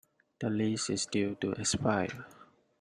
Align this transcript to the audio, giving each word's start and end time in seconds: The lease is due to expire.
The 0.39 0.49
lease 0.49 0.89
is 0.89 1.05
due 1.05 1.35
to 1.41 1.51
expire. 1.51 2.25